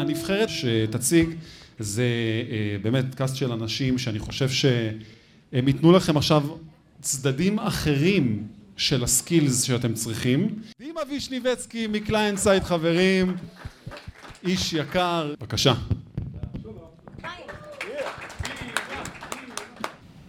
הנבחרת 0.00 0.48
שתציג 0.48 1.30
זה 1.78 2.04
באמת 2.82 3.14
cast 3.14 3.36
של 3.36 3.52
אנשים 3.52 3.98
שאני 3.98 4.18
חושב 4.18 4.48
שהם 4.48 5.68
ייתנו 5.68 5.92
לכם 5.92 6.16
עכשיו 6.16 6.42
צדדים 7.00 7.58
אחרים 7.58 8.46
של 8.76 9.04
ה 9.04 9.12
skills 9.12 9.62
שאתם 9.62 9.94
צריכים. 9.94 10.58
דימה 10.78 11.00
וישניבצקי 11.10 11.86
מ 11.86 12.38
ClientSide 12.38 12.64
חברים, 12.64 13.36
איש 14.44 14.72
יקר, 14.72 15.34
בבקשה. 15.40 15.74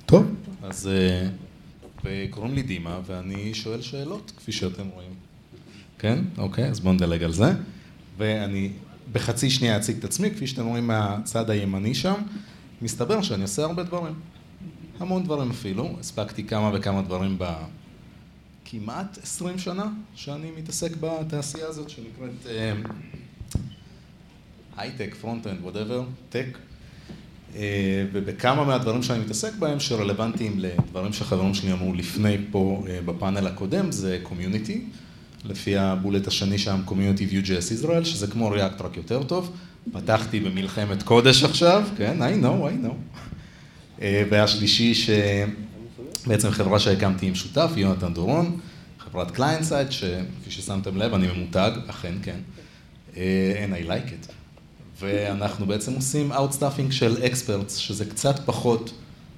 טוב, 0.05 0.35
אז 0.63 0.89
קוראים 2.29 2.53
לי 2.53 2.61
דימה 2.61 2.99
ואני 3.05 3.53
שואל 3.53 3.81
שאלות 3.81 4.31
כפי 4.37 4.51
שאתם 4.51 4.87
רואים. 4.87 5.11
כן? 5.99 6.19
אוקיי, 6.37 6.69
אז 6.69 6.79
בואו 6.79 6.93
נדלג 6.93 7.23
על 7.23 7.31
זה. 7.31 7.51
ואני 8.17 8.69
בחצי 9.11 9.49
שנייה 9.49 9.77
אציג 9.77 9.97
את 9.97 10.03
עצמי, 10.03 10.31
כפי 10.31 10.47
שאתם 10.47 10.65
רואים 10.65 10.87
מהצד 10.87 11.49
הימני 11.49 11.95
שם, 11.95 12.21
מסתבר 12.81 13.21
שאני 13.21 13.41
עושה 13.41 13.63
הרבה 13.63 13.83
דברים. 13.83 14.13
המון 14.99 15.23
דברים 15.23 15.49
אפילו, 15.49 15.95
הספקתי 15.99 16.43
כמה 16.43 16.71
וכמה 16.73 17.01
דברים 17.01 17.37
בכמעט 18.65 19.17
עשרים 19.23 19.59
שנה 19.59 19.85
שאני 20.15 20.51
מתעסק 20.57 20.91
בתעשייה 20.99 21.67
הזאת 21.67 21.89
שנקראת 21.89 22.45
הייטק, 24.77 25.15
front-end, 25.21 25.59
whatever, 25.61 26.03
tech. 26.29 26.57
ובכמה 28.11 28.63
מהדברים 28.63 29.03
שאני 29.03 29.19
מתעסק 29.19 29.55
בהם 29.55 29.79
שרלוונטיים 29.79 30.59
לדברים 30.59 31.13
שחברים 31.13 31.53
שלי 31.53 31.71
אמרו 31.71 31.93
לפני 31.93 32.37
פה 32.51 32.83
בפאנל 33.05 33.47
הקודם 33.47 33.91
זה 33.91 34.19
community, 34.23 34.85
לפי 35.45 35.77
הבולט 35.77 36.27
השני 36.27 36.57
שם 36.57 36.81
community 36.85 37.27
Vue.js 37.31 37.83
Israel, 37.83 38.05
שזה 38.05 38.27
כמו 38.27 38.55
React 38.55 38.83
רק 38.83 38.97
יותר 38.97 39.23
טוב, 39.23 39.51
פתחתי 39.91 40.39
במלחמת 40.39 41.03
קודש 41.03 41.43
עכשיו, 41.43 41.83
כן, 41.97 42.17
I 42.21 42.43
know, 42.43 42.65
I 42.65 42.85
know. 42.85 44.01
והשלישי 44.31 44.93
שבעצם 44.95 46.51
חברה 46.51 46.79
שהקמתי 46.79 47.25
עם 47.27 47.35
שותף, 47.35 47.71
יונתן 47.75 48.13
דורון, 48.13 48.59
חברת 48.99 49.31
ClientSide, 49.31 49.91
שכפי 49.91 50.51
ששמתם 50.51 50.97
לב 50.97 51.13
אני 51.13 51.27
ממותג, 51.27 51.71
אכן 51.87 52.13
כן, 52.23 52.39
and 53.13 53.17
I 53.85 53.87
like 53.87 54.09
it. 54.09 54.31
ואנחנו 54.99 55.65
בעצם 55.65 55.93
עושים 55.93 56.31
Outstaffing 56.31 56.91
של 56.91 57.15
Experts, 57.23 57.69
שזה 57.69 58.05
קצת 58.05 58.39
פחות 58.45 58.93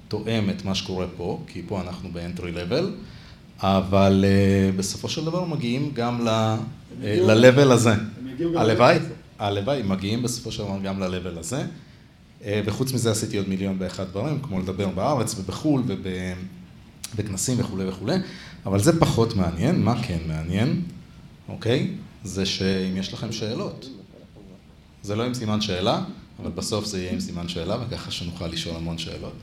תואם 0.08 0.50
את 0.50 0.64
מה 0.64 0.74
שקורה 0.74 1.06
פה, 1.16 1.42
כי 1.46 1.62
פה 1.68 1.80
אנחנו 1.80 2.10
ב-Entry 2.12 2.40
Level, 2.40 2.84
אבל 3.60 4.24
בסופו 4.76 5.08
של 5.08 5.24
דבר 5.24 5.44
מגיעים 5.44 5.90
גם 5.94 6.26
ל-Level 6.26 7.72
הזה. 7.72 7.94
הלוואי, 8.56 8.96
הלוואי, 9.38 9.82
מגיעים 9.82 10.22
בסופו 10.22 10.52
של 10.52 10.62
דבר 10.62 10.78
גם 10.84 11.00
ל-Level 11.02 11.38
הזה. 11.38 11.66
וחוץ 12.48 12.92
מזה 12.92 13.10
עשיתי 13.10 13.36
עוד 13.36 13.48
מיליון 13.48 13.76
ואחד 13.78 14.04
דברים, 14.10 14.38
כמו 14.42 14.60
לדבר 14.60 14.88
בארץ 14.88 15.38
ובחו"ל 15.38 15.82
ובכנסים 17.14 17.60
וכולי 17.60 17.88
וכולי, 17.88 18.16
אבל 18.66 18.78
זה 18.78 19.00
פחות 19.00 19.36
מעניין, 19.36 19.82
מה 19.82 20.02
כן 20.02 20.18
מעניין, 20.26 20.82
אוקיי? 21.48 21.90
זה 22.24 22.46
שאם 22.46 22.96
יש 22.96 23.12
לכם 23.12 23.32
שאלות. 23.32 23.88
זה 25.02 25.16
לא 25.16 25.22
עם 25.22 25.34
סימן 25.34 25.60
שאלה, 25.60 26.02
אבל 26.42 26.50
בסוף 26.50 26.84
זה 26.84 27.00
יהיה 27.00 27.12
עם 27.12 27.20
סימן 27.20 27.48
שאלה, 27.48 27.76
וככה 27.86 28.10
שנוכל 28.10 28.46
לשאול 28.46 28.76
המון 28.76 28.98
שאלות. 28.98 29.34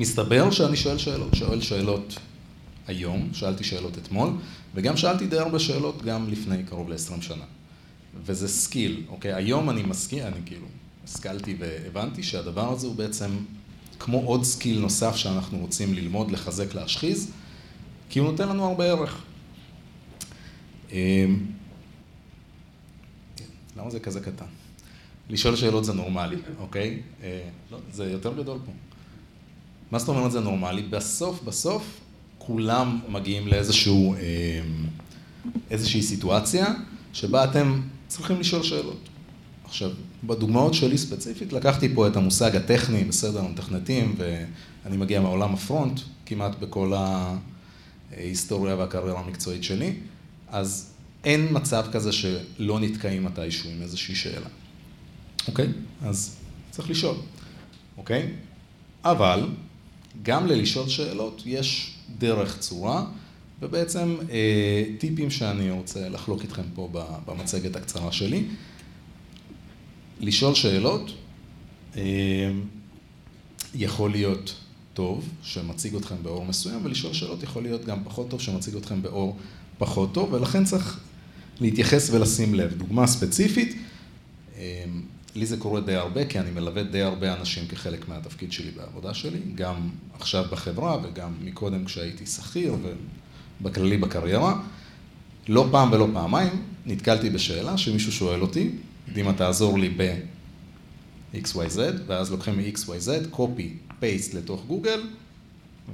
מסתבר 0.00 0.50
שאני 0.50 0.76
שואל 0.76 0.98
שאלות, 0.98 1.34
שואל 1.34 1.60
שאלות 1.60 2.18
היום, 2.86 3.28
שאלתי 3.32 3.64
שאלות 3.64 3.98
אתמול, 3.98 4.30
וגם 4.74 4.96
שאלתי 4.96 5.26
די 5.26 5.38
הרבה 5.38 5.58
שאלות 5.58 6.02
גם 6.02 6.28
לפני 6.28 6.64
קרוב 6.64 6.88
ל-20 6.88 7.22
שנה. 7.22 7.44
וזה 8.24 8.48
skill, 8.48 9.02
אוקיי? 9.08 9.34
היום 9.34 9.70
אני 9.70 9.82
מסכים, 9.82 10.22
אני 10.22 10.40
כאילו, 10.46 10.66
השכלתי 11.04 11.56
והבנתי 11.58 12.22
שהדבר 12.22 12.72
הזה 12.72 12.86
הוא 12.86 12.94
בעצם 12.96 13.30
כמו 13.98 14.18
עוד 14.18 14.44
skill 14.44 14.78
נוסף 14.78 15.16
שאנחנו 15.16 15.58
רוצים 15.58 15.94
ללמוד, 15.94 16.30
לחזק, 16.30 16.74
להשחיז, 16.74 17.30
כי 18.10 18.18
הוא 18.18 18.30
נותן 18.30 18.48
לנו 18.48 18.64
הרבה 18.68 18.84
ערך. 18.84 19.22
למה 23.76 23.90
זה 23.90 24.00
כזה 24.00 24.20
קטן? 24.20 24.44
לשאול 25.30 25.56
שאלות 25.56 25.84
זה 25.84 25.92
נורמלי, 25.92 26.36
אוקיי? 26.58 27.02
לא, 27.70 27.78
זה 27.92 28.10
יותר 28.10 28.32
גדול 28.38 28.58
פה. 28.66 28.72
מה 29.90 29.98
זאת 29.98 30.08
אומרת 30.08 30.32
זה 30.32 30.40
נורמלי? 30.40 30.82
בסוף, 30.82 31.42
בסוף, 31.42 32.00
כולם 32.38 33.00
מגיעים 33.08 33.48
לאיזשהו, 33.48 34.14
איזושהי 35.70 36.02
סיטואציה 36.02 36.66
שבה 37.12 37.44
אתם 37.44 37.80
צריכים 38.08 38.40
לשאול 38.40 38.62
שאלות. 38.62 39.08
עכשיו, 39.64 39.90
בדוגמאות 40.24 40.74
שלי 40.74 40.98
ספציפית, 40.98 41.52
לקחתי 41.52 41.94
פה 41.94 42.08
את 42.08 42.16
המושג 42.16 42.56
הטכני, 42.56 43.04
בסדר, 43.04 43.40
המתכנתים, 43.40 44.14
ואני 44.18 44.96
מגיע 44.96 45.20
מעולם 45.20 45.54
הפרונט, 45.54 46.00
כמעט 46.26 46.58
בכל 46.58 46.92
ההיסטוריה 48.12 48.76
והקריירה 48.76 49.20
המקצועית 49.20 49.64
שלי, 49.64 49.94
אז 50.48 50.92
אין 51.24 51.48
מצב 51.50 51.86
כזה 51.92 52.12
שלא 52.12 52.80
נתקעים 52.80 53.24
מתישהו 53.24 53.70
עם 53.70 53.82
איזושהי 53.82 54.14
שאלה. 54.14 54.46
אוקיי? 55.48 55.68
אז 56.02 56.36
צריך 56.70 56.90
לשאול, 56.90 57.16
אוקיי? 57.96 58.30
אבל 59.04 59.48
גם 60.22 60.46
ללשאול 60.46 60.88
שאלות 60.88 61.42
יש 61.46 61.94
דרך 62.18 62.58
צורה, 62.58 63.04
ובעצם 63.62 64.16
טיפים 64.98 65.30
שאני 65.30 65.70
רוצה 65.70 66.08
לחלוק 66.08 66.42
איתכם 66.42 66.62
פה 66.74 66.88
במצגת 67.26 67.76
הקצרה 67.76 68.12
שלי. 68.12 68.44
לשאול 70.20 70.54
שאלות 70.54 71.10
יכול 73.74 74.10
להיות 74.10 74.54
טוב, 74.94 75.28
שמציג 75.42 75.94
אתכם 75.94 76.14
באור 76.22 76.44
מסוים, 76.44 76.80
ולשאול 76.84 77.12
שאלות 77.12 77.42
יכול 77.42 77.62
להיות 77.62 77.84
גם 77.84 78.04
פחות 78.04 78.28
טוב, 78.28 78.40
שמציג 78.40 78.76
אתכם 78.76 79.02
באור 79.02 79.36
פחות 79.78 80.14
טוב, 80.14 80.32
ולכן 80.32 80.64
צריך 80.64 81.00
להתייחס 81.60 82.10
ולשים 82.10 82.54
לב. 82.54 82.74
דוגמה 82.74 83.06
ספציפית, 83.06 83.76
לי 85.34 85.46
זה 85.46 85.56
קורה 85.56 85.80
די 85.80 85.94
הרבה, 85.94 86.24
כי 86.24 86.38
אני 86.38 86.50
מלווה 86.50 86.82
די 86.82 87.02
הרבה 87.02 87.34
אנשים 87.34 87.66
כחלק 87.66 88.08
מהתפקיד 88.08 88.52
שלי 88.52 88.70
בעבודה 88.70 89.14
שלי, 89.14 89.38
גם 89.54 89.88
עכשיו 90.18 90.44
בחברה 90.50 90.98
וגם 91.02 91.32
מקודם 91.44 91.84
כשהייתי 91.84 92.26
שכיר 92.26 92.76
ובכללי 93.60 93.96
בקריירה. 93.96 94.60
לא 95.48 95.68
פעם 95.70 95.92
ולא 95.92 96.08
פעמיים 96.12 96.62
נתקלתי 96.86 97.30
בשאלה 97.30 97.78
שמישהו 97.78 98.12
שואל 98.12 98.42
אותי, 98.42 98.70
דימה 99.12 99.32
תעזור 99.32 99.78
לי 99.78 99.88
ב-XYZ, 99.96 101.78
ואז 102.06 102.30
לוקחים 102.30 102.58
מ-XYZ, 102.58 103.36
copy, 103.36 103.92
paste 104.00 104.36
לתוך 104.36 104.64
גוגל, 104.66 105.02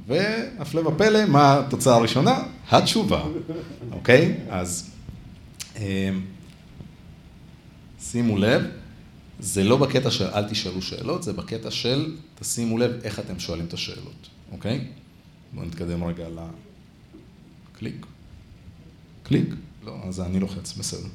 והפלא 0.06 0.80
ופלא, 0.88 1.26
מה 1.26 1.58
התוצאה 1.58 1.94
הראשונה? 1.94 2.42
התשובה, 2.70 3.24
אוקיי? 3.92 4.34
אז 4.50 4.90
שימו 8.00 8.38
לב. 8.38 8.62
זה 9.40 9.64
לא 9.64 9.76
בקטע 9.76 10.10
של 10.10 10.26
אל 10.26 10.48
תשאלו 10.48 10.82
שאלות, 10.82 11.22
זה 11.22 11.32
בקטע 11.32 11.70
של 11.70 12.16
תשימו 12.38 12.78
לב 12.78 13.00
איך 13.02 13.20
אתם 13.20 13.38
שואלים 13.38 13.66
את 13.66 13.74
השאלות, 13.74 14.28
אוקיי? 14.52 14.88
בואו 15.52 15.66
נתקדם 15.66 16.04
רגע 16.04 16.28
לקליק. 17.72 18.06
קליק? 19.22 19.48
לא, 19.84 19.96
אז 20.04 20.20
אני 20.20 20.40
לוחץ, 20.40 20.72
בסדר. 20.72 21.08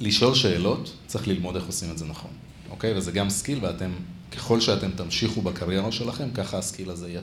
לשאול 0.00 0.34
שאלות, 0.34 0.96
צריך 1.06 1.28
ללמוד 1.28 1.56
איך 1.56 1.66
עושים 1.66 1.90
את 1.90 1.98
זה 1.98 2.04
נכון, 2.04 2.30
אוקיי? 2.70 2.96
וזה 2.96 3.12
גם 3.12 3.30
skill, 3.30 3.58
ואתם, 3.62 3.90
ככל 4.32 4.60
שאתם 4.60 4.90
תמשיכו 4.90 5.42
בקריירה 5.42 5.92
שלכם, 5.92 6.30
ככה 6.34 6.58
ה 6.58 6.63
skill 6.63 6.90
הזה 6.90 7.20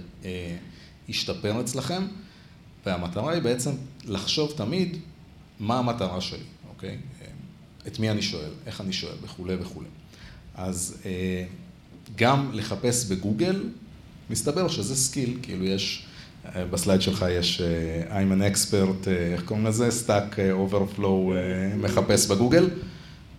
ישתפר 1.07 1.61
אצלכם, 1.61 2.03
והמטרה 2.85 3.34
היא 3.34 3.41
בעצם 3.41 3.72
לחשוב 4.05 4.53
תמיד 4.58 4.97
מה 5.59 5.79
המטרה 5.79 6.22
שלי, 6.22 6.40
אוקיי? 6.69 6.97
את 7.87 7.99
מי 7.99 8.09
אני 8.09 8.22
שואל, 8.22 8.49
איך 8.66 8.81
אני 8.81 8.93
שואל, 8.93 9.16
וכולי 9.23 9.55
וכולי. 9.55 9.87
אז 10.55 10.97
גם 12.16 12.49
לחפש 12.53 13.05
בגוגל, 13.05 13.63
מסתבר 14.29 14.67
שזה 14.67 14.96
skill, 14.96 15.37
כאילו 15.41 15.66
יש, 15.66 16.05
ב 16.55 16.63
slide 16.63 17.02
שלך 17.02 17.25
יש 17.29 17.61
I'm 18.09 18.40
an 18.40 18.53
expert, 18.55 19.07
איך 19.07 19.43
קוראים 19.46 19.66
לזה? 19.66 19.90
Stack 19.90 20.35
Overflow 20.72 21.34
מחפש 21.78 22.28
בגוגל. 22.28 22.69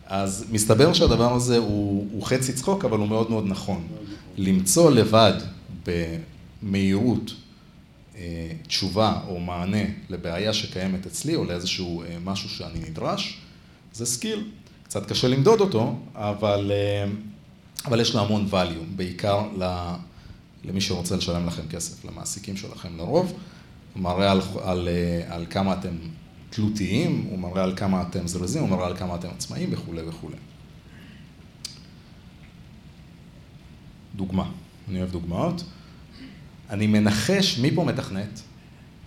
אז 0.07 0.45
מסתבר 0.53 0.93
שהדבר 0.93 1.33
הזה 1.35 1.59
הוא, 1.59 2.09
הוא 2.13 2.27
חצי 2.27 2.53
צחוק, 2.53 2.85
אבל 2.85 2.99
הוא 2.99 3.09
מאוד 3.09 3.31
מאוד 3.31 3.45
נכון. 3.47 3.87
למצוא 4.37 4.91
לבד 4.91 5.33
במהירות 6.63 7.35
תשובה 8.67 9.21
או 9.29 9.41
מענה 9.41 9.85
לבעיה 10.09 10.53
שקיימת 10.53 11.07
אצלי, 11.07 11.35
או 11.35 11.45
לאיזשהו 11.45 12.03
משהו 12.25 12.49
שאני 12.49 12.79
נדרש, 12.91 13.41
זה 13.93 14.07
skill. 14.07 14.51
קצת 14.85 15.09
קשה 15.09 15.29
למדוד 15.29 15.61
אותו, 15.61 15.99
אבל, 16.15 16.73
אבל 17.85 18.01
יש 18.01 18.15
לו 18.15 18.21
המון 18.21 18.49
value, 18.51 18.97
בעיקר 18.97 19.49
למי 20.65 20.81
שרוצה 20.81 21.17
לשלם 21.17 21.47
לכם 21.47 21.63
כסף, 21.71 22.05
למעסיקים 22.05 22.57
שלכם 22.57 22.97
לרוב. 22.97 23.33
הוא 23.95 24.03
מראה 24.03 24.33
על, 24.33 24.41
על, 24.63 24.89
על 25.29 25.47
כמה 25.51 25.73
אתם 25.73 25.97
תלותיים, 26.51 27.27
הוא 27.31 27.39
מראה 27.39 27.65
על 27.65 27.77
כמה 27.77 28.03
אתם 28.03 28.27
זרזים, 28.27 28.63
הוא 28.63 28.71
מראה 28.71 28.87
על 28.87 28.97
כמה 28.97 29.15
אתם 29.15 29.29
עצמאים 29.29 29.69
וכולי 29.73 30.03
וכולי. 30.09 30.37
דוגמה, 34.15 34.51
אני 34.89 34.99
אוהב 34.99 35.11
דוגמאות. 35.11 35.65
אני 36.71 36.87
מנחש 36.87 37.59
מי 37.59 37.71
פה 37.75 37.85
מתכנת, 37.85 38.41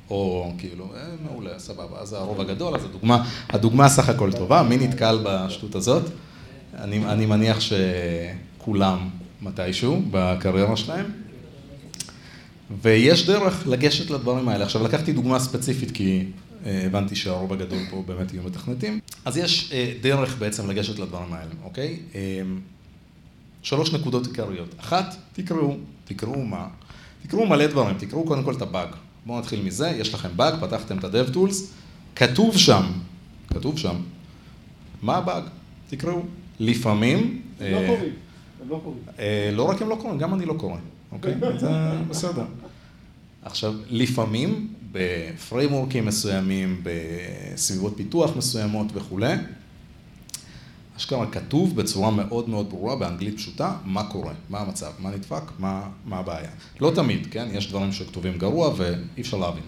או 0.10 0.52
כאילו, 0.58 0.86
אה, 0.96 1.02
מעולה, 1.24 1.60
סבבה, 1.60 2.00
אז 2.00 2.14
הרוב 2.14 2.42
הגדול, 2.42 2.76
אז 2.76 2.86
הדוגמה, 2.86 3.30
הדוגמה 3.50 3.90
סך 3.90 4.10
הכל 4.10 4.32
טובה, 4.32 4.64
מי 4.64 4.78
נתקל 4.78 5.20
בשטות 5.24 5.76
הזאת? 5.76 6.04
אני, 6.74 7.06
אני 7.06 7.26
מניח 7.26 7.58
שכולם 7.60 9.10
מתישהו 9.42 10.02
בקריירה 10.12 10.78
שלהם. 10.78 11.06
ויש 12.82 13.28
דרך 13.28 13.68
לגשת 13.68 14.10
לדברים 14.10 14.50
האלה. 14.50 14.64
עכשיו, 14.66 14.84
לקחתי 14.84 15.14
דוגמה 15.14 15.40
ספציפית 15.40 15.92
כי 15.92 16.26
אה, 16.66 16.84
הבנתי 16.86 17.16
שהרוב 17.16 17.54
הגדול 17.54 17.80
פה 17.90 18.04
באמת 18.08 18.34
יהיו 18.34 18.44
מתכנתים. 18.44 19.00
אז 19.26 19.38
יש 19.38 19.72
אה, 19.74 19.94
דרך 20.02 20.38
בעצם 20.38 20.70
לגשת 20.70 21.00
לדברים 21.00 21.34
האלה, 21.34 21.52
אוקיי? 21.64 22.00
אה, 22.16 22.42
שלוש 23.62 23.94
נקודות 23.94 24.28
עיקריות. 24.28 24.76
אחת, 24.80 25.16
תקראו. 25.34 25.78
תקראו 26.06 26.46
מה? 26.46 26.68
תקראו 27.24 27.46
מלא 27.46 27.68
דברים, 27.68 27.98
תקראו 27.98 28.26
קודם 28.26 28.44
כל 28.44 28.54
את 28.54 28.62
הבאג. 28.62 28.88
בואו 29.26 29.40
נתחיל 29.40 29.62
מזה, 29.62 29.90
יש 29.90 30.14
לכם 30.14 30.30
באג, 30.36 30.54
פתחתם 30.62 30.98
את 30.98 31.04
ה-DevTools, 31.04 31.56
כתוב 32.16 32.58
שם, 32.58 32.84
כתוב 33.48 33.78
שם, 33.78 33.96
מה 35.02 35.16
הבאג? 35.18 35.44
תקראו. 35.90 36.22
לפעמים... 36.60 37.42
הם 37.60 37.72
לא 37.72 37.88
קוראים, 37.88 38.14
הם 38.62 38.70
לא 38.70 38.82
קוראים. 38.84 39.02
לא 39.54 39.64
רק 39.64 39.82
הם 39.82 39.90
לא 39.90 39.96
קוראים, 40.02 40.20
גם 40.20 40.34
אני 40.34 40.46
לא 40.46 40.54
קורא, 40.54 40.78
אוקיי? 41.12 41.36
זה 41.58 41.70
בסדר. 42.10 42.46
עכשיו, 43.44 43.74
לפעמים 43.90 44.74
בפריימורקים 44.92 46.06
מסוימים, 46.06 46.84
בסביבות 46.84 47.94
פיתוח 47.98 48.36
מסוימות 48.38 48.88
וכולי, 48.94 49.34
אשכרה 51.00 51.26
כתוב 51.26 51.76
בצורה 51.76 52.12
מאוד 52.12 52.50
מאוד 52.50 52.70
ברורה, 52.70 52.96
באנגלית 52.96 53.38
פשוטה, 53.38 53.76
מה 53.86 54.04
קורה, 54.04 54.34
מה 54.50 54.60
המצב, 54.60 54.92
מה 55.00 55.10
נדפק, 55.10 55.42
מה, 55.60 55.90
מה 56.06 56.18
הבעיה. 56.18 56.50
לא 56.82 56.92
תמיד, 56.96 57.28
כן? 57.32 57.48
יש 57.52 57.70
דברים 57.70 57.92
שכתובים 57.92 58.38
גרוע 58.38 58.74
ואי 58.78 59.22
אפשר 59.22 59.38
להבין. 59.38 59.64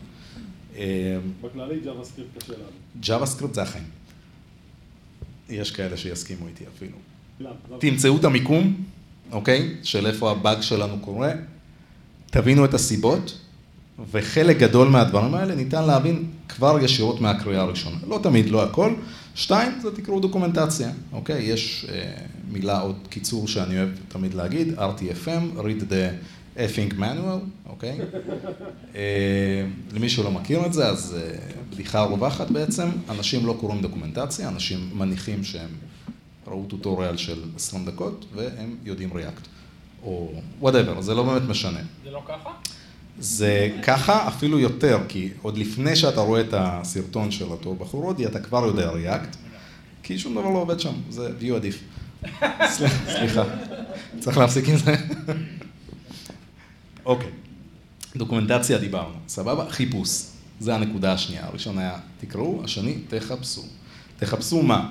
בכללי 1.42 1.80
JavaScript 1.86 2.44
קשה 2.44 2.54
לנו. 2.54 2.64
JavaScript 3.00 3.54
זה 3.54 3.62
החיים. 3.62 3.84
יש 5.50 5.72
כאלה 5.72 5.98
שיסכימו 5.98 6.48
איתי 6.48 6.64
אפילו. 6.76 6.98
למה? 7.40 7.52
תמצאו 7.80 8.18
את 8.18 8.24
המיקום, 8.24 8.84
אוקיי? 9.32 9.76
של 9.84 10.08
איפה 10.08 10.32
הבאג 10.32 10.62
שלנו 10.62 11.00
קורה, 11.00 11.32
תבינו 12.26 12.66
את 12.66 12.74
הסיבות, 12.74 13.38
וחלק 14.12 14.58
גדול 14.58 14.88
מהדברים 14.88 15.34
האלה 15.34 15.56
ניתן 15.56 15.84
להבין 15.84 16.26
כבר 16.50 16.78
ישירות 16.82 17.22
מהקריאה 17.22 17.62
הראשונה. 17.62 17.98
לא 18.08 18.20
תמיד, 18.24 18.50
לא 18.50 18.64
הכל. 18.64 18.94
שתיים, 19.36 19.72
זה 19.82 19.96
תקראו 19.96 20.20
דוקומנטציה, 20.20 20.92
אוקיי? 21.12 21.44
יש 21.44 21.86
אה, 21.90 22.12
מילה, 22.52 22.80
עוד 22.80 22.96
קיצור 23.10 23.48
שאני 23.48 23.78
אוהב 23.78 23.90
תמיד 24.08 24.34
להגיד, 24.34 24.80
RTFM, 24.80 25.58
read 25.58 25.92
the 25.92 26.58
effing 26.58 26.94
manual, 27.00 27.70
אוקיי? 27.70 28.00
אה, 28.96 29.66
למי 29.94 30.10
שלא 30.10 30.32
מכיר 30.32 30.66
את 30.66 30.74
זה, 30.74 30.88
אז 30.88 31.18
אה, 31.22 31.38
בדיחה 31.70 32.02
רווחת 32.04 32.52
בעצם, 32.52 32.90
אנשים 33.10 33.46
לא 33.46 33.58
קוראים 33.60 33.82
דוקומנטציה, 33.82 34.50
אנשים 34.50 34.90
מניחים 34.94 35.44
שהם 35.44 35.70
ראו 36.48 36.66
טוטוריאל 36.66 37.18
של 37.18 37.44
20 37.56 37.86
דקות, 37.86 38.26
והם 38.36 38.76
יודעים 38.84 39.12
React, 39.12 39.48
או 40.04 40.32
whatever, 40.62 41.02
זה 41.02 41.14
לא 41.14 41.24
באמת 41.24 41.50
משנה. 41.50 41.80
זה 42.04 42.12
לא 42.12 42.22
ככה? 42.28 42.50
זה 43.22 43.70
ככה 43.84 44.28
אפילו 44.28 44.60
יותר, 44.60 45.00
כי 45.08 45.30
עוד 45.42 45.58
לפני 45.58 45.96
שאתה 45.96 46.22
רואה 46.22 46.42
את 46.42 46.54
הסרטון 46.54 47.32
של 47.32 47.46
אותו 47.46 47.76
בחור 47.76 48.04
הודי, 48.04 48.26
אתה 48.26 48.40
כבר 48.40 48.66
יודע 48.66 48.92
React, 48.92 49.36
כי 50.04 50.20
שום 50.20 50.34
דבר 50.34 50.50
לא 50.50 50.58
עובד 50.58 50.80
שם, 50.80 50.94
זה 51.10 51.30
view 51.42 51.56
עדיף. 51.56 51.84
סליחה, 53.08 53.44
צריך 54.20 54.38
להפסיק 54.38 54.70
עם 54.70 54.78
זה. 54.78 54.96
אוקיי, 57.06 57.30
דוקומנטציה 58.16 58.78
דיברנו, 58.78 59.16
סבבה? 59.28 59.70
חיפוש, 59.70 60.24
זה 60.60 60.76
הנקודה 60.76 61.14
השנייה. 61.14 61.46
הראשון 61.46 61.78
היה 61.78 61.98
תקראו, 62.20 62.62
השני 62.64 62.98
תחפשו. 63.10 63.64
תחפשו 64.20 64.62
מה? 64.62 64.90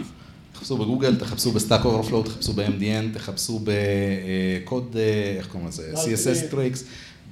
תחפשו 0.53 0.77
בגוגל, 0.77 1.17
תחפשו 1.17 1.53
ב 1.53 1.58
Stack 1.58 1.85
Overflow, 1.85 2.23
תחפשו 2.23 2.53
ב-MDN, 2.53 3.15
תחפשו 3.15 3.61
בקוד, 3.65 4.97
איך 5.39 5.47
קוראים 5.47 5.69
לזה? 5.69 5.93
CSS 5.95 6.51
Tricks. 6.51 6.85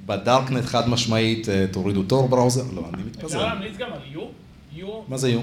בדארקנט 0.08 0.64
חד 0.64 0.88
משמעית, 0.88 1.46
תורידו 1.72 2.02
Tor 2.03 2.29
Browser, 2.29 2.65
לא, 2.75 2.82
אני 2.94 3.02
מתפזר. 3.02 3.26
אפשר 3.26 3.46
להמליץ 3.46 3.76
גם 3.76 3.93
על 3.93 4.00
You? 4.15 4.19
You, 4.76 4.87
מה 5.08 5.16
זה 5.16 5.31
You? 5.31 5.41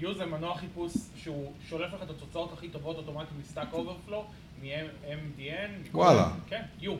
You 0.00 0.04
זה 0.18 0.26
מנוע 0.26 0.58
חיפוש 0.58 0.92
שהוא 1.22 1.52
שולף 1.68 1.88
לך 1.94 2.02
את 2.02 2.10
התוצאות 2.10 2.52
הכי 2.58 2.68
טובות 2.68 2.96
אוטומטית 2.96 3.28
מ 3.42 3.46
Stack 3.46 3.68
Overflow, 3.72 4.24
מ-MDN. 4.62 5.88
וואלה. 5.94 6.28
כן, 6.48 6.62
You. 6.82 6.90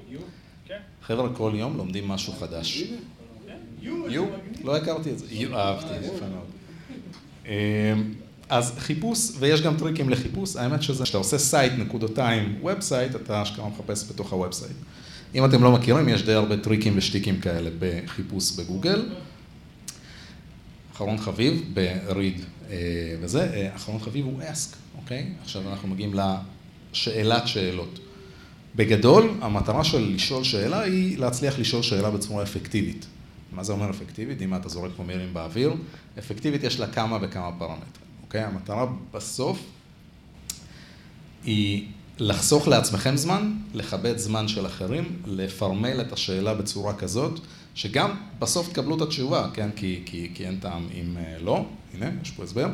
כן. 0.67 0.79
חבר'ה, 1.02 1.29
כל 1.35 1.52
יום 1.55 1.76
לומדים 1.76 2.08
משהו 2.08 2.32
חדש. 2.32 2.85
יו, 3.82 4.25
לא 4.64 4.76
הכרתי 4.76 5.11
את 5.11 5.19
זה. 5.19 5.26
יו, 5.31 5.56
אהבתי, 5.56 5.94
יפה 6.06 6.26
מאוד. 6.26 6.47
אמ, 7.47 7.52
אז 8.49 8.75
חיפוש, 8.79 9.19
ויש 9.38 9.62
גם 9.62 9.76
טריקים 9.76 10.11
לחיפוש, 10.11 10.56
האמת 10.56 10.82
שזה, 10.82 11.05
כשאתה 11.05 11.19
עושה 11.19 11.38
site 11.39 11.73
נקודותיים 11.79 12.58
website, 12.62 13.17
אתה 13.17 13.43
אשכרה 13.43 13.69
מחפש 13.69 14.11
בתוך 14.11 14.32
ה 14.33 14.53
website. 14.53 14.77
אם 15.35 15.44
אתם 15.44 15.62
לא 15.62 15.73
מכירים, 15.73 16.09
יש 16.09 16.23
די 16.23 16.32
הרבה 16.32 16.56
טריקים 16.56 16.93
ושטיקים 16.97 17.41
כאלה 17.41 17.71
בחיפוש 17.79 18.53
בגוגל. 18.53 19.09
אחרון 20.94 21.19
חביב 21.19 21.71
ב-read 21.75 22.71
וזה, 23.21 23.71
אחרון 23.77 24.00
חביב 24.00 24.25
הוא 24.25 24.43
ask, 24.43 24.77
אוקיי? 25.03 25.29
עכשיו 25.43 25.71
אנחנו 25.71 25.88
מגיעים 25.88 26.15
לשאלת 26.15 27.49
שאלות. 27.49 27.99
בגדול, 28.77 29.31
המטרה 29.41 29.85
של 29.85 30.12
לשאול 30.15 30.44
שאלה 30.44 30.81
היא 30.81 31.19
להצליח 31.19 31.59
לשאול 31.59 31.83
שאלה 31.83 32.11
בצורה 32.11 32.43
אפקטיבית. 32.43 33.06
מה 33.53 33.65
זה 33.65 33.73
אומר 33.73 33.91
אפקטיבית? 33.91 34.43
אם 34.43 34.55
אתה 34.55 34.69
זורק 34.69 34.91
פה 34.97 35.03
מילים 35.03 35.35
באוויר, 35.35 35.75
אפקטיבית 36.19 36.65
יש 36.65 36.81
לה 36.81 36.87
כמה 36.87 37.19
וכמה 37.23 37.50
פרמטרים, 37.59 38.06
אוקיי? 38.23 38.43
המטרה 38.43 38.87
בסוף 39.12 39.62
היא 41.44 41.87
לחסוך 42.21 42.69
לעצמכם 42.69 43.17
זמן, 43.17 43.53
לכבד 43.75 44.19
זמן 44.19 44.49
של 44.49 44.67
אחרים, 44.67 45.23
לפרמל 45.27 46.01
את 46.01 46.13
השאלה 46.13 46.55
בצורה 46.55 46.95
כזאת, 46.95 47.41
שגם 47.75 48.11
בסוף 48.39 48.69
תקבלו 48.69 48.97
את 48.97 49.03
התשובה, 49.03 49.49
כן? 49.55 49.71
כי, 49.77 50.03
כי, 50.07 50.31
כי 50.35 50.47
אין 50.47 50.59
טעם 50.61 50.89
אם 51.01 51.17
לא, 51.41 51.65
הנה, 51.95 52.11
יש 52.23 52.31
פה 52.31 52.43
הסבר. 52.43 52.69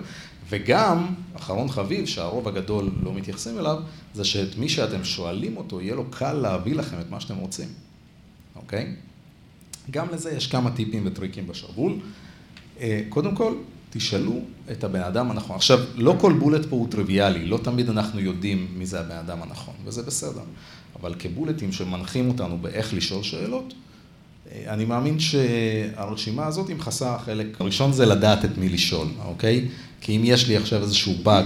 וגם, 0.49 1.07
אחרון 1.37 1.69
חביב, 1.69 2.07
שהרוב 2.07 2.49
הגדול 2.49 2.91
לא 3.03 3.15
מתייחסים 3.15 3.59
אליו, 3.59 3.77
זה 4.15 4.25
שאת 4.25 4.59
מי 4.59 4.69
שאתם 4.69 5.05
שואלים 5.05 5.57
אותו, 5.57 5.81
יהיה 5.81 5.95
לו 5.95 6.05
קל 6.11 6.33
להביא 6.33 6.75
לכם 6.75 7.01
את 7.01 7.11
מה 7.11 7.21
שאתם 7.21 7.37
רוצים, 7.37 7.69
אוקיי? 8.57 8.95
גם 9.91 10.07
לזה 10.13 10.31
יש 10.31 10.47
כמה 10.47 10.71
טיפים 10.71 11.03
וטריקים 11.07 11.47
בשרוול. 11.47 11.93
קודם 13.09 13.35
כל, 13.35 13.55
תשאלו 13.97 14.41
את 14.73 14.85
הבן 14.85 15.01
אדם 15.01 15.31
הנכון. 15.31 15.57
עכשיו, 15.57 15.81
לא 15.95 16.17
כל 16.21 16.33
בולט 16.33 16.67
פה 16.67 16.77
הוא 16.77 16.89
טריוויאלי, 16.91 17.47
לא 17.47 17.59
תמיד 17.63 17.91
אנחנו 17.91 18.21
יודעים 18.21 18.67
מי 18.77 18.87
זה 18.87 19.01
הבן 19.01 19.17
אדם 19.17 19.43
הנכון, 19.43 19.75
וזה 19.85 20.03
בסדר. 20.03 20.43
אבל 21.01 21.15
כבולטים 21.19 21.73
שמנחים 21.73 22.29
אותנו 22.29 22.59
באיך 22.59 22.95
לשאול 22.95 23.23
שאלות, 23.23 23.75
אני 24.67 24.85
מאמין 24.85 25.19
שהרשימה 25.19 26.47
הזאת 26.47 26.69
היא 26.69 26.77
מכסה 26.77 27.19
חלק, 27.25 27.47
הראשון 27.61 27.93
זה 27.93 28.07
לדעת 28.07 28.45
את 28.45 28.59
מי 28.59 28.69
לשאול, 28.69 29.09
אוקיי? 29.25 29.69
כי 30.01 30.17
אם 30.17 30.23
יש 30.25 30.49
לי 30.49 30.57
עכשיו 30.57 30.83
איזשהו 30.83 31.15
באג 31.23 31.45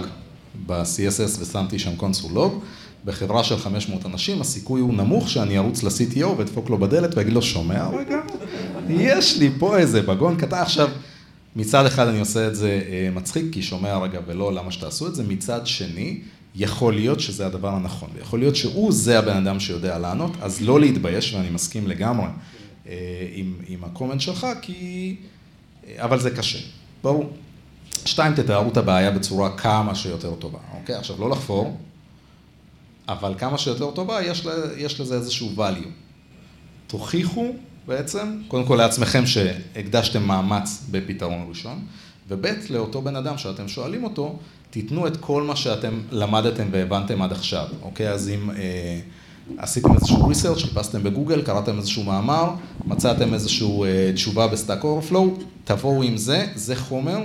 ב-CSS 0.67 1.41
ושמתי 1.41 1.79
שם 1.79 1.97
קונסול 1.97 2.33
לוג, 2.33 2.63
בחברה 3.05 3.45
של 3.45 3.59
500 3.59 4.07
אנשים, 4.07 4.41
הסיכוי 4.41 4.81
הוא 4.81 4.95
נמוך 4.95 5.29
שאני 5.29 5.59
ארוץ 5.59 5.83
ל-CTO 5.83 6.27
ואדפוק 6.27 6.71
לו 6.71 6.79
בדלת 6.79 7.15
ואגיד 7.17 7.33
לו, 7.33 7.43
שומע 7.43 7.89
רגע? 7.89 8.19
יש 8.89 9.39
לי 9.39 9.51
פה 9.59 9.79
איזה 9.79 10.03
בגון 10.03 10.37
קטן 10.37 10.57
עכשיו. 10.57 10.89
מצד 11.57 11.87
אחד 11.87 12.09
אני 12.09 12.21
עושה 12.21 12.47
את 12.47 12.57
זה 12.57 12.81
מצחיק, 13.13 13.45
כי 13.53 13.63
שומע 13.63 13.99
רגע 13.99 14.21
ולא 14.27 14.53
למה 14.53 14.71
שתעשו 14.73 15.07
את 15.07 15.15
זה, 15.15 15.23
מצד 15.23 15.67
שני, 15.67 16.21
יכול 16.55 16.95
להיות 16.95 17.21
שזה 17.21 17.47
הדבר 17.47 17.69
הנכון, 17.69 18.11
ויכול 18.15 18.39
להיות 18.39 18.57
שהוא 18.57 18.93
זה 18.93 19.19
הבן 19.19 19.47
אדם 19.47 19.61
שיודע 19.61 19.99
לענות, 19.99 20.33
אז 20.41 20.63
לא 20.63 20.81
להתבייש, 20.81 21.35
ואני 21.35 21.51
מסכים 21.51 21.89
לגמרי 21.89 22.27
עם, 23.35 23.55
עם 23.69 23.85
הקומנט 23.85 24.21
שלך, 24.21 24.47
כי... 24.63 25.17
אבל 25.97 26.21
זה 26.21 26.31
קשה, 26.31 26.59
ברור. 27.03 27.33
שתיים, 28.05 28.35
תתארו 28.35 28.71
את 28.71 28.77
הבעיה 28.77 29.11
בצורה 29.11 29.57
כמה 29.57 29.95
שיותר 29.95 30.35
טובה, 30.35 30.59
אוקיי? 30.75 30.95
עכשיו, 30.95 31.21
לא 31.21 31.31
לחפור, 31.31 31.77
אבל 33.09 33.35
כמה 33.39 33.59
שיותר 33.59 33.91
טובה, 33.91 34.23
יש, 34.23 34.47
יש 34.77 35.01
לזה 35.01 35.15
איזשהו 35.15 35.53
value. 35.57 35.89
תוכיחו 36.87 37.53
בעצם, 37.87 38.41
קודם 38.49 38.65
כל 38.65 38.77
לעצמכם 38.77 39.27
שהקדשתם 39.27 40.23
מאמץ 40.23 40.83
בפתרון 40.91 41.47
ראשון, 41.49 41.85
וב' 42.29 42.47
לאותו 42.71 43.03
בן 43.03 43.17
אדם 43.17 43.39
שאתם 43.39 43.69
שואלים 43.69 44.05
אותו, 44.05 44.39
תיתנו 44.71 45.07
את 45.07 45.17
כל 45.17 45.43
מה 45.43 45.57
שאתם 45.57 46.01
למדתם 46.11 46.69
והבנתם 46.71 47.23
עד 47.23 47.33
עכשיו, 47.33 47.67
אוקיי? 47.83 48.09
אז 48.09 48.29
אם 48.29 48.51
אה, 48.51 49.01
עשיתם 49.59 49.95
איזשהו 49.95 50.29
research, 50.29 50.63
חיפשתם 50.63 51.03
בגוגל, 51.03 51.43
קראתם 51.43 51.79
איזשהו 51.79 52.05
מאמר, 52.05 52.51
מצאתם 52.87 53.35
איזשהו 53.35 53.85
אה, 53.85 54.11
תשובה 54.15 54.47
ב 54.47 54.53
Stack 54.53 54.85
Overflow, 54.85 55.37
תבואו 55.65 56.03
עם 56.03 56.17
זה, 56.17 56.47
זה 56.55 56.77
חומר 56.77 57.19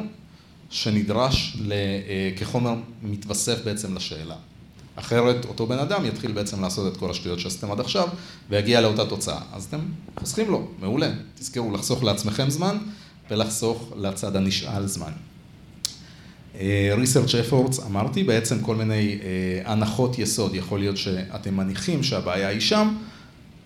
שנדרש 0.69 1.57
ל, 1.61 1.73
כחומר 2.37 2.75
מתווסף 3.03 3.65
בעצם 3.65 3.95
לשאלה. 3.95 4.35
אחרת 4.95 5.45
אותו 5.45 5.67
בן 5.67 5.79
אדם 5.79 6.05
יתחיל 6.05 6.31
בעצם 6.31 6.61
לעשות 6.61 6.93
את 6.93 6.97
כל 6.97 7.11
השטויות 7.11 7.39
שעשיתם 7.39 7.71
עד 7.71 7.79
עכשיו 7.79 8.07
ויגיע 8.49 8.81
לאותה 8.81 9.05
תוצאה. 9.05 9.39
אז 9.53 9.63
אתם 9.63 9.79
חוסכים 10.19 10.51
לו, 10.51 10.67
מעולה. 10.79 11.11
תזכרו 11.39 11.71
לחסוך 11.71 12.03
לעצמכם 12.03 12.49
זמן 12.49 12.77
ולחסוך 13.31 13.93
לצד 13.97 14.35
הנשאל 14.35 14.87
זמן. 14.87 15.11
research 16.95 17.31
efforts, 17.49 17.85
אמרתי, 17.85 18.23
בעצם 18.23 18.61
כל 18.61 18.75
מיני 18.75 19.19
הנחות 19.65 20.19
יסוד, 20.19 20.55
יכול 20.55 20.79
להיות 20.79 20.97
שאתם 20.97 21.57
מניחים 21.57 22.03
שהבעיה 22.03 22.47
היא 22.47 22.59
שם, 22.59 22.95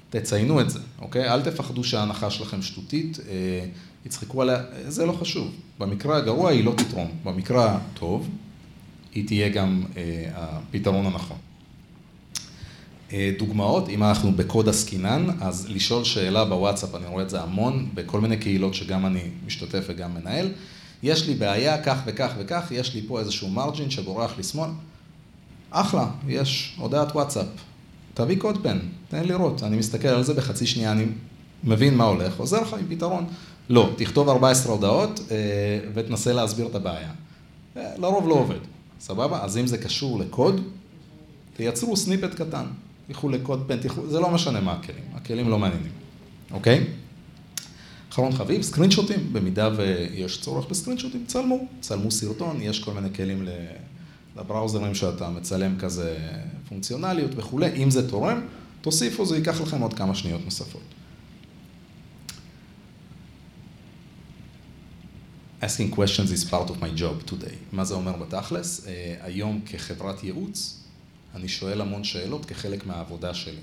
תציינו 0.09 0.61
את 0.61 0.69
זה, 0.69 0.79
אוקיי? 1.01 1.33
אל 1.33 1.41
תפחדו 1.41 1.83
שההנחה 1.83 2.29
שלכם 2.29 2.61
שטותית, 2.61 3.19
יצחקו 4.05 4.41
עליה, 4.41 4.63
זה 4.87 5.05
לא 5.05 5.11
חשוב. 5.11 5.51
במקרה 5.79 6.17
הגרוע 6.17 6.49
היא 6.51 6.65
לא 6.65 6.73
תתרום, 6.77 7.07
במקרה 7.23 7.77
הטוב 7.77 8.29
היא 9.13 9.27
תהיה 9.27 9.49
גם 9.49 9.83
הפתרון 10.35 11.05
הנכון. 11.05 11.37
דוגמאות, 13.37 13.89
אם 13.89 14.03
אנחנו 14.03 14.31
בקוד 14.31 14.69
עסקינן, 14.69 15.27
אז 15.41 15.67
לשאול 15.69 16.03
שאלה 16.03 16.45
בוואטסאפ, 16.45 16.95
אני 16.95 17.07
רואה 17.07 17.23
את 17.23 17.29
זה 17.29 17.41
המון, 17.41 17.89
בכל 17.93 18.21
מיני 18.21 18.37
קהילות 18.37 18.73
שגם 18.73 19.05
אני 19.05 19.21
משתתף 19.45 19.83
וגם 19.87 20.13
מנהל. 20.15 20.49
יש 21.03 21.27
לי 21.27 21.33
בעיה, 21.33 21.83
כך 21.83 22.01
וכך 22.05 22.31
וכך, 22.39 22.67
יש 22.71 22.95
לי 22.95 23.01
פה 23.07 23.19
איזשהו 23.19 23.49
מרג'ין 23.49 23.89
שבורח 23.89 24.37
לי 24.37 24.43
שמאל. 24.43 24.69
אחלה, 25.71 26.07
יש 26.27 26.75
הודעת 26.77 27.11
וואטסאפ. 27.11 27.47
תביא 28.13 28.37
קוד 28.37 28.63
פן, 28.63 28.79
תן 29.07 29.23
לראות. 29.23 29.63
אני 29.63 29.77
מסתכל 29.77 30.07
על 30.07 30.23
זה 30.23 30.33
בחצי 30.33 30.67
שנייה, 30.67 30.91
אני 30.91 31.05
מבין 31.63 31.95
מה 31.95 32.03
הולך, 32.03 32.39
עוזר 32.39 32.61
לך 32.61 32.73
עם 32.73 32.85
פתרון. 32.89 33.25
לא, 33.69 33.89
תכתוב 33.97 34.29
14 34.29 34.73
הודעות 34.73 35.19
ותנסה 35.93 36.33
להסביר 36.33 36.67
את 36.67 36.75
הבעיה. 36.75 37.11
לרוב 37.75 38.27
לא 38.27 38.33
עובד, 38.33 38.59
סבבה? 38.99 39.43
אז 39.43 39.57
אם 39.57 39.67
זה 39.67 39.77
קשור 39.77 40.19
לקוד, 40.19 40.61
תייצרו 41.55 41.97
סניפט 41.97 42.33
קטן. 42.33 42.65
תלכו 43.07 43.29
לקוד 43.29 43.63
פן, 43.67 43.77
תלכו, 43.77 44.07
זה 44.07 44.19
לא 44.19 44.29
משנה 44.29 44.61
מה 44.61 44.73
הכלים, 44.73 45.03
הכלים 45.13 45.49
לא 45.49 45.59
מעניינים, 45.59 45.91
אוקיי? 46.51 46.83
אחרון 48.09 48.31
חביב, 48.31 48.61
סקרינשוטים, 48.61 49.33
במידה 49.33 49.69
ויש 49.75 50.41
צורך 50.41 50.69
בסקרינשוטים, 50.69 51.23
צלמו, 51.27 51.67
צלמו 51.81 52.11
סרטון, 52.11 52.61
יש 52.61 52.83
כל 52.83 52.93
מיני 52.93 53.13
כלים 53.13 53.47
לבראוזרים 54.37 54.95
שאתה 54.95 55.29
מצלם 55.29 55.79
כזה 55.79 56.17
פונקציונליות 56.69 57.31
וכולי, 57.35 57.83
אם 57.83 57.91
זה 57.91 58.09
תורם, 58.09 58.41
תוסיפו, 58.81 59.25
זה 59.25 59.37
ייקח 59.37 59.61
לכם 59.61 59.81
עוד 59.81 59.93
כמה 59.93 60.15
שניות 60.15 60.41
נוספות. 60.45 60.81
Asking 65.61 65.91
questions 65.91 66.31
is 66.31 66.45
part 66.45 66.69
of 66.69 66.81
my 66.81 66.99
job 67.01 67.31
today. 67.31 67.55
מה 67.71 67.85
זה 67.85 67.93
אומר 67.93 68.11
בתכלס? 68.11 68.87
היום 69.21 69.61
כחברת 69.65 70.23
ייעוץ, 70.23 70.79
אני 71.35 71.47
שואל 71.47 71.81
המון 71.81 72.03
שאלות 72.03 72.45
כחלק 72.45 72.85
מהעבודה 72.85 73.33
שלי. 73.33 73.59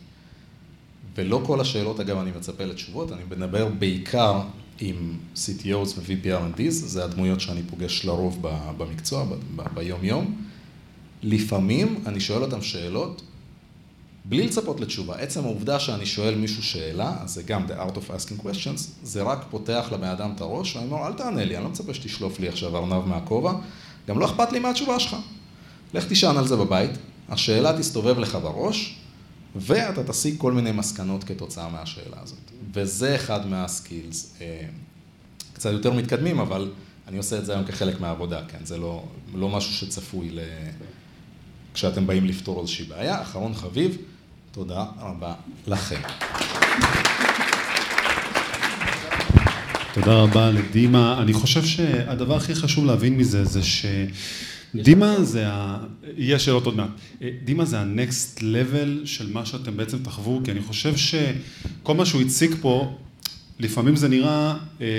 ולא 1.15 1.43
כל 1.47 1.61
השאלות, 1.61 2.01
אגב, 2.01 2.19
אני 2.19 2.31
מצפה 2.37 2.65
לתשובות, 2.65 3.13
אני 3.13 3.23
מדבר 3.31 3.69
בעיקר 3.69 4.41
עם 4.81 5.19
CTOs 5.37 5.99
ו-VPRNDs, 5.99 6.71
זה 6.71 7.05
הדמויות 7.05 7.41
שאני 7.41 7.63
פוגש 7.63 8.05
לרוב 8.05 8.39
במקצוע, 8.79 9.27
ביום-יום. 9.75 10.43
לפעמים 11.23 12.03
אני 12.07 12.21
שואל 12.21 12.43
אותם 12.43 12.63
שאלות 12.63 13.23
בלי 14.29 14.47
לצפות 14.47 14.81
לתשובה. 14.81 15.17
עצם 15.19 15.45
העובדה 15.45 15.81
שאני 15.81 16.07
שואל 16.07 16.35
מישהו 16.35 16.63
שאלה, 16.63 17.17
אז 17.21 17.35
זה 17.35 17.43
גם 17.43 17.67
the 17.67 17.71
art 17.71 17.97
of 17.97 18.11
asking 18.11 18.43
questions, 18.43 18.81
זה 19.03 19.23
רק 19.23 19.47
פותח 19.51 19.89
לבן 19.93 20.09
אדם 20.09 20.33
את 20.37 20.41
הראש, 20.41 20.77
ואני 20.77 20.91
אומר, 20.91 21.07
אל 21.07 21.13
תענה 21.13 21.45
לי, 21.45 21.57
אני 21.57 21.65
לא 21.65 21.71
מצפה 21.71 21.95
שתשלוף 21.95 22.41
לי 22.41 22.49
עכשיו 22.49 22.77
ארנב 22.77 23.05
מהכובע, 23.07 23.53
גם 24.09 24.19
לא 24.19 24.27
אכפת 24.27 24.53
לי 24.53 24.59
מהתשובה 24.59 25.01
שלך. 25.01 25.17
לך 25.95 26.07
תישן 26.07 26.37
על 26.37 26.47
זה 26.47 26.57
בבית, 26.57 26.91
השאלה 27.29 27.79
תסתובב 27.79 28.19
לך 28.19 28.39
בראש, 28.43 28.97
ואתה 29.57 30.05
תסיק 30.05 30.41
כל 30.41 30.53
מיני 30.53 30.73
מסקנות 30.73 31.25
כתוצאה 31.25 31.69
מהשאלה 31.69 32.17
הזאת. 32.23 32.39
וזה 32.75 33.15
אחד 33.15 33.47
מהסקילס, 33.47 34.37
קצת 35.53 35.73
יותר 35.73 35.93
מתקדמים, 35.93 36.41
אבל 36.41 36.71
אני 37.09 37.19
עושה 37.19 37.39
את 37.39 37.47
זה 37.47 37.53
היום 37.53 37.65
כחלק 37.65 38.01
מהעבודה, 38.01 38.41
כן? 38.49 38.59
זה 38.65 38.79
לא, 38.79 39.05
לא 39.35 39.49
משהו 39.49 39.73
שצפוי 39.73 40.31
ל... 40.31 40.41
כשאתם 41.75 42.07
באים 42.07 42.25
לפתור 42.25 42.61
איזושהי 42.61 42.85
בעיה. 42.85 43.23
אחרון 43.23 43.55
חביב, 43.55 43.99
תודה 44.57 44.85
רבה 45.01 45.35
לכם. 45.67 46.01
תודה 49.95 50.15
רבה 50.15 50.51
לדימה. 50.51 51.23
אני 51.23 51.33
חושב 51.33 51.65
שהדבר 51.65 52.37
הכי 52.37 52.55
חשוב 52.55 52.87
להבין 52.87 53.17
מזה, 53.17 53.45
זה 53.45 53.63
ש... 53.63 53.87
דימה 54.75 55.23
זה 55.23 55.49
ה... 55.49 55.79
יהיה 56.17 56.39
שאלות 56.39 56.67
עוד 56.67 56.77
מעט. 56.77 56.89
דימה 57.45 57.65
זה 57.65 57.81
ה-next 57.81 58.41
level 58.41 59.07
של 59.07 59.33
מה 59.33 59.47
שאתם 59.47 59.77
בעצם 59.77 59.99
תחוו, 60.03 60.41
כי 60.45 60.51
אני 60.51 60.63
חושב 60.63 60.97
שכל 60.97 61.95
מה 61.95 62.07
שהוא 62.07 62.23
הציג 62.23 62.55
פה, 62.61 62.97
לפעמים 63.59 63.97
זה 63.97 64.09
נראה 64.09 64.55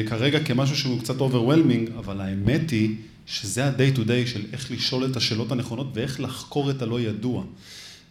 כרגע 0.09 0.39
כמשהו 0.43 0.77
שהוא 0.77 0.99
קצת 0.99 1.19
overwhelming, 1.19 1.99
אבל 1.99 2.21
האמת 2.21 2.71
היא 2.71 2.95
שזה 3.25 3.65
ה-day 3.65 3.97
to 3.97 3.99
day 3.99 4.27
של 4.27 4.41
איך 4.53 4.71
לשאול 4.71 5.05
את 5.05 5.17
השאלות 5.17 5.51
הנכונות 5.51 5.87
ואיך 5.93 6.19
לחקור 6.19 6.71
את 6.71 6.81
הלא 6.81 6.99
ידוע. 6.99 7.43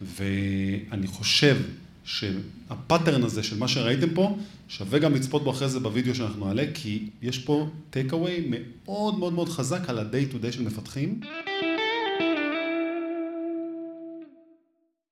ואני 0.00 1.07
חושב 1.07 1.57
שהפאטרן 2.05 3.23
הזה 3.23 3.43
של 3.43 3.59
מה 3.59 3.69
שראיתם 3.69 4.15
פה, 4.15 4.38
שווה 4.69 4.99
גם 4.99 5.15
לצפות 5.15 5.45
בו 5.45 5.50
אחרי 5.50 5.69
זה 5.69 5.81
בווידאו 5.81 6.15
שאנחנו 6.15 6.47
נעלה, 6.47 6.65
כי 6.75 7.09
יש 7.23 7.38
פה 7.38 7.69
take 7.93 8.11
away 8.11 8.41
מאוד 8.49 9.19
מאוד 9.19 9.33
מאוד 9.33 9.49
חזק 9.49 9.91
על 9.91 9.99
ה-day 9.99 10.33
to 10.33 10.45
day 10.45 10.53
של 10.53 10.62
מפתחים. 10.62 11.21